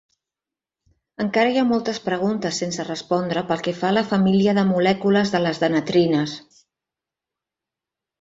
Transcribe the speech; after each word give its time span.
Encara 1.23 1.49
hi 1.49 1.57
ha 1.63 1.65
moltes 1.71 1.99
preguntes 2.05 2.61
sense 2.63 2.85
respondre 2.87 3.43
pel 3.51 3.61
que 3.67 3.73
fa 3.81 3.87
a 3.93 3.95
la 3.97 4.03
família 4.13 4.55
de 4.59 4.63
molècules 4.71 5.35
de 5.35 5.43
les 5.45 5.61
de 5.65 5.71
netrines. 5.75 6.35